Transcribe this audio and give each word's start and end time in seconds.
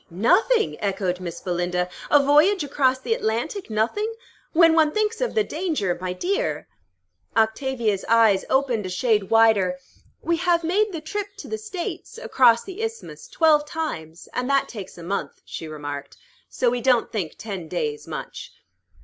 "Nothing!" 0.09 0.77
echoed 0.81 1.19
Miss 1.19 1.41
Belinda. 1.41 1.87
"A 2.09 2.23
voyage 2.23 2.63
across 2.63 2.97
the 2.97 3.13
Atlantic 3.13 3.69
nothing? 3.69 4.11
When 4.51 4.73
one 4.73 4.91
thinks 4.91 5.21
of 5.21 5.35
the 5.35 5.43
danger, 5.43 5.95
my 6.01 6.11
dear" 6.11 6.67
Octavia's 7.37 8.03
eyes 8.09 8.43
opened 8.49 8.87
a 8.87 8.89
shade 8.89 9.29
wider. 9.29 9.77
"We 10.23 10.37
have 10.37 10.63
made 10.63 10.91
the 10.91 11.01
trip 11.01 11.27
to 11.37 11.47
the 11.47 11.59
States, 11.59 12.17
across 12.17 12.63
the 12.63 12.81
Isthmus, 12.81 13.27
twelve 13.27 13.63
times, 13.67 14.27
and 14.33 14.49
that 14.49 14.67
takes 14.67 14.97
a 14.97 15.03
month," 15.03 15.39
she 15.45 15.67
remarked. 15.67 16.17
"So 16.49 16.71
we 16.71 16.81
don't 16.81 17.11
think 17.11 17.35
ten 17.37 17.67
days 17.67 18.07
much." 18.07 18.51